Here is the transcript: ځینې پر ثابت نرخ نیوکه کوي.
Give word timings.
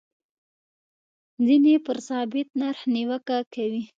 ځینې 1.45 1.73
پر 1.85 1.97
ثابت 2.07 2.47
نرخ 2.59 2.79
نیوکه 2.93 3.37
کوي. 3.53 3.83